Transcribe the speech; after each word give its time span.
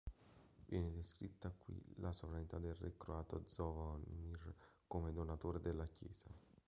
Viene 0.65 0.91
descritta 0.91 1.51
qui 1.55 1.79
la 1.97 2.11
sovranità 2.11 2.57
del 2.57 2.73
re 2.73 2.97
croato 2.97 3.43
Zvonimir 3.45 4.51
come 4.87 5.13
donatore 5.13 5.59
della 5.59 5.85
chiesa. 5.85 6.27